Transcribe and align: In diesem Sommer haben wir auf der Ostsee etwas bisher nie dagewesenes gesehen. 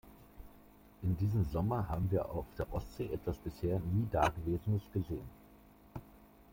In 1.03 1.15
diesem 1.15 1.45
Sommer 1.51 1.87
haben 1.87 2.09
wir 2.09 2.27
auf 2.31 2.47
der 2.57 2.73
Ostsee 2.73 3.13
etwas 3.13 3.37
bisher 3.37 3.79
nie 3.81 4.07
dagewesenes 4.11 4.81
gesehen. 4.91 5.29